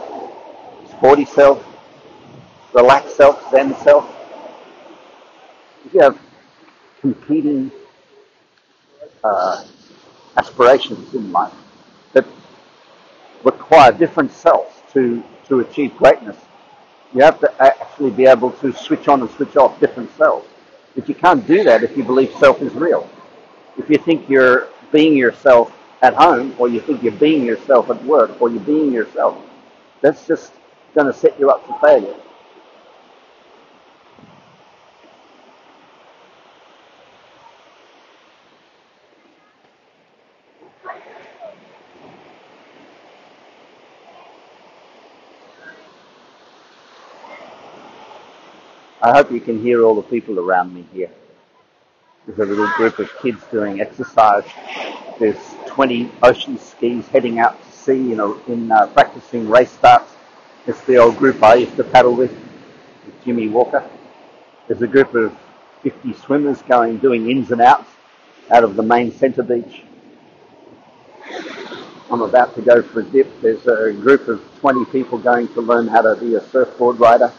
sporty 0.89 1.25
self, 1.25 1.63
relaxed 2.73 3.15
self, 3.15 3.49
zen 3.51 3.75
self. 3.77 4.13
If 5.85 5.93
you 5.93 6.01
have 6.01 6.19
competing 7.01 7.71
uh, 9.23 9.65
aspirations 10.37 11.13
in 11.13 11.31
life 11.31 11.53
that 12.13 12.25
require 13.43 13.91
different 13.91 14.31
selves 14.31 14.75
to, 14.93 15.23
to 15.47 15.59
achieve 15.61 15.95
greatness, 15.97 16.37
you 17.13 17.23
have 17.23 17.39
to 17.39 17.51
actually 17.61 18.11
be 18.11 18.25
able 18.25 18.51
to 18.51 18.73
switch 18.73 19.07
on 19.07 19.21
and 19.21 19.29
switch 19.31 19.55
off 19.55 19.79
different 19.79 20.15
selves. 20.17 20.47
But 20.95 21.07
you 21.07 21.15
can't 21.15 21.45
do 21.47 21.63
that 21.63 21.83
if 21.83 21.95
you 21.95 22.03
believe 22.03 22.33
self 22.39 22.61
is 22.61 22.73
real. 22.73 23.09
If 23.77 23.89
you 23.89 23.97
think 23.97 24.27
you're 24.29 24.67
being 24.91 25.15
yourself 25.15 25.76
at 26.01 26.15
home, 26.15 26.55
or 26.59 26.69
you 26.69 26.81
think 26.81 27.03
you're 27.03 27.11
being 27.13 27.45
yourself 27.45 27.89
at 27.89 28.03
work, 28.05 28.41
or 28.41 28.49
you're 28.49 28.61
being 28.61 28.93
yourself, 28.93 29.37
that's 30.01 30.27
just 30.27 30.53
going 30.95 31.07
to 31.07 31.13
set 31.13 31.39
you 31.39 31.49
up 31.49 31.65
for 31.67 31.79
failure. 31.79 32.15
I 49.01 49.11
hope 49.17 49.31
you 49.31 49.41
can 49.41 49.61
hear 49.61 49.83
all 49.83 49.95
the 49.95 50.01
people 50.03 50.39
around 50.39 50.73
me 50.73 50.85
here. 50.93 51.11
There's 52.27 52.39
a 52.39 52.45
little 52.45 52.69
group 52.77 52.99
of 52.99 53.09
kids 53.21 53.43
doing 53.51 53.81
exercise. 53.81 54.45
There's 55.19 55.56
20 55.77 56.11
ocean 56.23 56.57
skis 56.57 57.07
heading 57.09 57.37
out 57.37 57.63
to 57.63 57.71
sea, 57.71 58.11
in 58.11 58.71
uh, 58.71 58.87
practicing 58.87 59.47
race 59.47 59.69
starts. 59.69 60.11
It's 60.65 60.81
the 60.85 60.97
old 60.97 61.17
group 61.17 61.43
I 61.43 61.53
used 61.53 61.75
to 61.75 61.83
paddle 61.83 62.15
with, 62.15 62.31
with 63.05 63.23
Jimmy 63.23 63.47
Walker. 63.47 63.87
There's 64.67 64.81
a 64.81 64.87
group 64.87 65.13
of 65.13 65.37
50 65.83 66.13
swimmers 66.13 66.63
going, 66.63 66.97
doing 66.97 67.29
ins 67.29 67.51
and 67.51 67.61
outs 67.61 67.91
out 68.49 68.63
of 68.63 68.75
the 68.75 68.81
main 68.81 69.11
centre 69.11 69.43
beach. 69.43 69.83
I'm 72.09 72.23
about 72.23 72.55
to 72.55 72.63
go 72.63 72.81
for 72.81 73.01
a 73.01 73.03
dip. 73.03 73.39
There's 73.41 73.67
a 73.67 73.93
group 73.93 74.27
of 74.29 74.41
20 74.61 74.85
people 74.85 75.19
going 75.19 75.47
to 75.49 75.61
learn 75.61 75.87
how 75.87 76.01
to 76.01 76.19
be 76.19 76.33
a 76.33 76.41
surfboard 76.49 76.99
rider. 76.99 77.31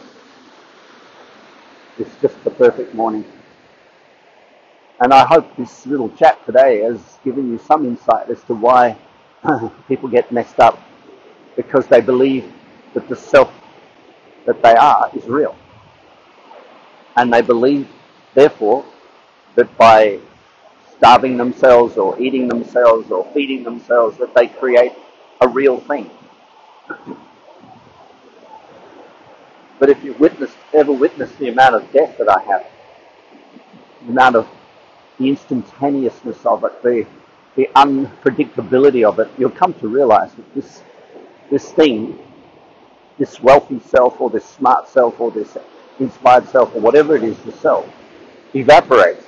It's 1.97 2.15
just 2.21 2.41
the 2.45 2.51
perfect 2.51 2.95
morning. 2.95 3.25
And 5.01 5.13
I 5.13 5.25
hope 5.25 5.55
this 5.55 5.85
little 5.85 6.09
chat 6.09 6.45
today 6.45 6.81
has 6.81 7.19
given 7.23 7.49
you 7.49 7.57
some 7.57 7.85
insight 7.85 8.29
as 8.29 8.43
to 8.43 8.53
why 8.53 8.97
people 9.87 10.09
get 10.09 10.29
messed 10.31 10.59
up 10.59 10.77
because 11.55 11.87
they 11.87 12.01
believe 12.01 12.51
that 12.93 13.07
the 13.07 13.15
self 13.15 13.53
that 14.45 14.61
they 14.61 14.73
are 14.73 15.09
is 15.15 15.25
real. 15.25 15.55
And 17.15 17.31
they 17.31 17.41
believe, 17.41 17.87
therefore, 18.33 18.83
that 19.55 19.75
by 19.77 20.19
starving 20.97 21.37
themselves 21.37 21.97
or 21.97 22.19
eating 22.19 22.49
themselves 22.49 23.09
or 23.09 23.25
feeding 23.33 23.63
themselves 23.63 24.17
that 24.17 24.35
they 24.35 24.47
create 24.47 24.91
a 25.39 25.47
real 25.47 25.79
thing. 25.79 26.09
But 29.79 29.89
if 29.89 30.03
you've 30.03 30.19
witnessed, 30.19 30.57
ever 30.73 30.91
witnessed 30.91 31.37
the 31.39 31.47
amount 31.47 31.75
of 31.75 31.91
death 31.93 32.17
that 32.17 32.27
I 32.27 32.41
have, 32.43 32.67
the 34.05 34.11
amount 34.11 34.35
of 34.35 34.47
the 35.19 35.29
instantaneousness 35.29 36.45
of 36.45 36.63
it, 36.63 36.81
the, 36.81 37.05
the 37.55 37.69
unpredictability 37.75 39.07
of 39.07 39.19
it, 39.19 39.29
you'll 39.37 39.49
come 39.49 39.73
to 39.75 39.87
realize 39.87 40.33
that 40.33 40.55
this, 40.55 40.81
this 41.51 41.71
thing, 41.73 42.17
this 43.17 43.41
wealthy 43.41 43.79
self 43.81 44.19
or 44.21 44.29
this 44.29 44.45
smart 44.45 44.87
self 44.87 45.19
or 45.19 45.29
this 45.29 45.57
inspired 45.99 46.47
self 46.47 46.73
or 46.73 46.79
whatever 46.79 47.17
it 47.17 47.23
is, 47.23 47.37
the 47.39 47.51
self, 47.51 47.85
evaporates. 48.53 49.25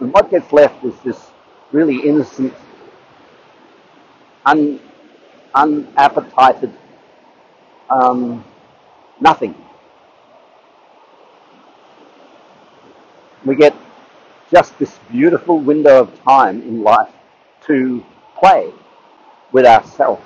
And 0.00 0.12
what 0.12 0.30
gets 0.30 0.52
left 0.52 0.84
is 0.84 0.94
this 1.00 1.20
really 1.72 1.96
innocent, 2.08 2.54
un, 4.46 4.80
unappetited 5.54 6.72
um, 7.90 8.44
nothing. 9.20 9.54
We 13.44 13.56
get 13.56 13.74
just 14.54 14.78
this 14.78 15.00
beautiful 15.10 15.58
window 15.58 15.98
of 16.02 16.22
time 16.22 16.62
in 16.62 16.80
life 16.84 17.12
to 17.66 18.06
play 18.38 18.72
with 19.50 19.66
ourselves 19.66 20.24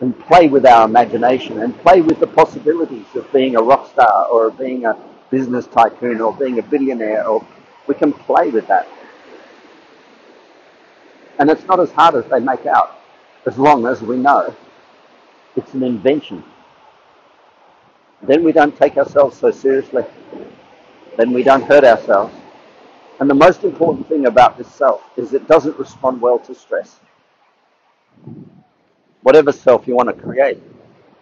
and 0.00 0.18
play 0.20 0.46
with 0.46 0.66
our 0.66 0.84
imagination 0.84 1.62
and 1.62 1.74
play 1.78 2.02
with 2.02 2.20
the 2.20 2.26
possibilities 2.26 3.06
of 3.14 3.32
being 3.32 3.56
a 3.56 3.62
rock 3.62 3.90
star 3.90 4.26
or 4.26 4.50
being 4.50 4.84
a 4.84 4.94
business 5.30 5.66
tycoon 5.68 6.20
or 6.20 6.34
being 6.34 6.58
a 6.58 6.62
billionaire 6.62 7.26
or 7.26 7.46
we 7.86 7.94
can 7.94 8.12
play 8.12 8.50
with 8.50 8.66
that. 8.66 8.86
And 11.38 11.48
it's 11.48 11.64
not 11.64 11.80
as 11.80 11.90
hard 11.92 12.14
as 12.14 12.26
they 12.26 12.40
make 12.40 12.66
out, 12.66 13.00
as 13.46 13.56
long 13.56 13.86
as 13.86 14.02
we 14.02 14.18
know 14.18 14.54
it's 15.56 15.72
an 15.72 15.82
invention. 15.82 16.44
Then 18.20 18.44
we 18.44 18.52
don't 18.52 18.76
take 18.76 18.98
ourselves 18.98 19.38
so 19.38 19.50
seriously. 19.50 20.04
Then 21.16 21.32
we 21.32 21.42
don't 21.42 21.62
hurt 21.62 21.84
ourselves. 21.84 22.34
And 23.18 23.30
the 23.30 23.34
most 23.34 23.64
important 23.64 24.08
thing 24.08 24.26
about 24.26 24.58
this 24.58 24.70
self 24.72 25.02
is 25.16 25.32
it 25.32 25.48
doesn't 25.48 25.78
respond 25.78 26.20
well 26.20 26.38
to 26.40 26.54
stress. 26.54 27.00
Whatever 29.22 29.52
self 29.52 29.86
you 29.86 29.96
want 29.96 30.08
to 30.08 30.14
create, 30.14 30.62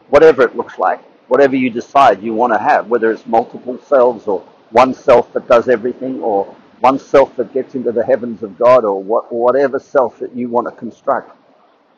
whatever 0.09 0.43
it 0.43 0.57
looks 0.57 0.79
like, 0.79 1.01
whatever 1.29 1.55
you 1.57 1.71
decide 1.71 2.23
you 2.23 2.35
want 2.35 2.53
to 2.53 2.59
have, 2.59 2.89
whether 2.89 3.13
it's 3.13 3.27
multiple 3.27 3.79
selves 3.79 4.27
or 4.27 4.41
one 4.71 4.93
self 4.93 5.33
that 5.33 5.47
does 5.47 5.69
everything 5.69 6.21
or 6.21 6.45
one 6.81 6.99
self 6.99 7.35
that 7.37 7.55
gets 7.55 7.77
into 7.77 7.93
the 7.93 8.05
heavens 8.05 8.43
of 8.43 8.59
God 8.59 8.85
or 8.85 9.03
what, 9.03 9.33
whatever 9.33 9.79
self 9.79 10.19
that 10.19 10.35
you 10.35 10.49
want 10.49 10.67
to 10.67 10.73
construct. 10.73 11.37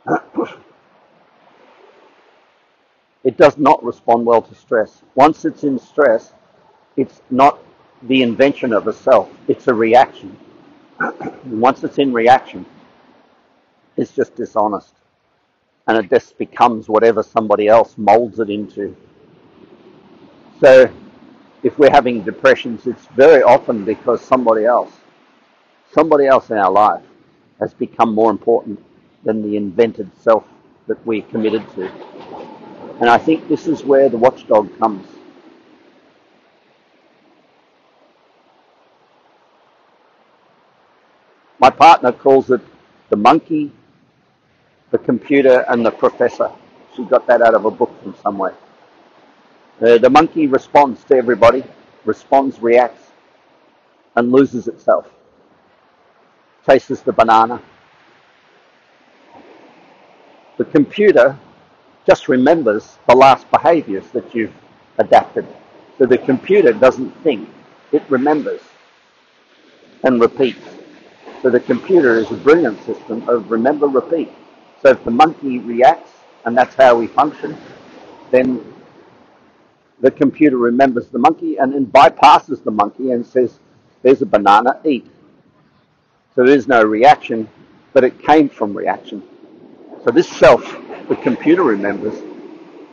it 3.24 3.36
does 3.38 3.56
not 3.56 3.82
respond 3.82 4.26
well 4.26 4.42
to 4.42 4.54
stress. 4.54 5.02
Once 5.14 5.44
it's 5.46 5.64
in 5.64 5.78
stress, 5.78 6.34
it's 6.96 7.22
not 7.30 7.58
the 8.08 8.22
invention 8.22 8.72
of 8.72 8.86
a 8.86 8.92
self, 8.92 9.30
it's 9.48 9.68
a 9.68 9.74
reaction. 9.74 10.36
once 11.44 11.84
it's 11.84 11.98
in 11.98 12.12
reaction, 12.12 12.64
it's 13.96 14.12
just 14.12 14.34
dishonest. 14.34 14.94
And 15.88 15.96
it 15.98 16.10
just 16.10 16.36
becomes 16.38 16.88
whatever 16.88 17.22
somebody 17.22 17.68
else 17.68 17.94
molds 17.96 18.40
it 18.40 18.50
into. 18.50 18.96
So 20.60 20.92
if 21.62 21.78
we're 21.78 21.90
having 21.90 22.22
depressions, 22.22 22.86
it's 22.86 23.06
very 23.08 23.42
often 23.42 23.84
because 23.84 24.20
somebody 24.20 24.64
else, 24.64 24.92
somebody 25.92 26.26
else 26.26 26.50
in 26.50 26.58
our 26.58 26.70
life 26.70 27.04
has 27.60 27.72
become 27.74 28.14
more 28.14 28.30
important 28.30 28.82
than 29.24 29.42
the 29.42 29.56
invented 29.56 30.10
self 30.20 30.44
that 30.86 31.04
we're 31.06 31.22
committed 31.22 31.68
to. 31.74 31.90
And 33.00 33.10
I 33.10 33.18
think 33.18 33.48
this 33.48 33.66
is 33.66 33.84
where 33.84 34.08
the 34.08 34.16
watchdog 34.16 34.76
comes. 34.78 35.06
My 41.66 41.70
partner 41.70 42.12
calls 42.12 42.48
it 42.52 42.60
the 43.10 43.16
monkey, 43.16 43.72
the 44.92 44.98
computer, 44.98 45.64
and 45.68 45.84
the 45.84 45.90
professor. 45.90 46.48
She 46.94 47.02
got 47.02 47.26
that 47.26 47.42
out 47.42 47.54
of 47.54 47.64
a 47.64 47.72
book 47.72 47.90
from 48.04 48.14
somewhere. 48.22 48.54
Uh, 49.82 49.98
the 49.98 50.08
monkey 50.08 50.46
responds 50.46 51.02
to 51.06 51.16
everybody, 51.16 51.64
responds, 52.04 52.60
reacts, 52.60 53.10
and 54.14 54.30
loses 54.30 54.68
itself. 54.68 55.10
Chases 56.64 57.02
the 57.02 57.12
banana. 57.12 57.60
The 60.58 60.66
computer 60.66 61.36
just 62.06 62.28
remembers 62.28 62.96
the 63.08 63.16
last 63.16 63.50
behaviors 63.50 64.08
that 64.12 64.32
you've 64.32 64.54
adapted. 64.98 65.44
So 65.98 66.06
the 66.06 66.18
computer 66.18 66.72
doesn't 66.72 67.10
think, 67.24 67.48
it 67.90 68.04
remembers 68.08 68.60
and 70.04 70.20
repeats. 70.20 70.75
So 71.42 71.50
the 71.50 71.60
computer 71.60 72.16
is 72.18 72.30
a 72.30 72.36
brilliant 72.36 72.84
system 72.84 73.28
of 73.28 73.50
remember, 73.50 73.86
repeat. 73.86 74.32
So 74.82 74.90
if 74.90 75.04
the 75.04 75.10
monkey 75.10 75.58
reacts, 75.58 76.12
and 76.44 76.56
that's 76.56 76.74
how 76.74 76.96
we 76.96 77.06
function, 77.06 77.56
then 78.30 78.74
the 80.00 80.10
computer 80.10 80.56
remembers 80.56 81.08
the 81.08 81.18
monkey 81.18 81.56
and 81.58 81.72
then 81.72 81.86
bypasses 81.86 82.62
the 82.64 82.70
monkey 82.70 83.12
and 83.12 83.24
says, 83.24 83.58
there's 84.02 84.22
a 84.22 84.26
banana, 84.26 84.80
eat. 84.84 85.06
So 86.34 86.44
there 86.44 86.54
is 86.54 86.68
no 86.68 86.82
reaction, 86.82 87.48
but 87.92 88.04
it 88.04 88.18
came 88.22 88.48
from 88.48 88.76
reaction. 88.76 89.22
So 90.04 90.10
this 90.10 90.28
self, 90.28 90.62
the 91.08 91.16
computer 91.16 91.62
remembers, 91.62 92.14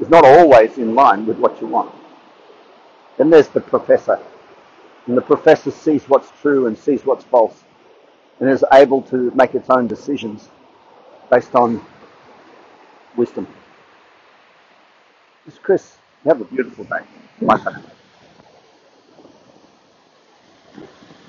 is 0.02 0.10
not 0.10 0.26
always 0.26 0.78
in 0.78 0.96
line 0.96 1.26
with 1.26 1.38
what 1.38 1.60
you 1.62 1.68
want. 1.68 1.94
Then 3.18 3.30
there's 3.30 3.50
the 3.50 3.62
professor. 3.62 4.20
And 5.08 5.18
the 5.18 5.22
professor 5.22 5.72
sees 5.72 6.08
what's 6.10 6.32
true 6.42 6.68
and 6.68 6.78
sees 6.78 7.06
what's 7.06 7.24
false 7.26 7.64
and 8.40 8.50
is 8.50 8.64
able 8.74 9.02
to 9.04 9.32
make 9.36 9.56
its 9.56 9.70
own 9.70 9.88
decisions 9.88 10.50
based 11.32 11.56
on 11.56 11.84
wisdom. 13.16 13.48
This 15.46 15.56
is 15.56 15.60
Chris. 15.60 15.96
Have 16.26 16.42
a 16.42 16.46
beautiful 16.46 16.86
day. 16.86 17.02
Bye. 17.42 17.84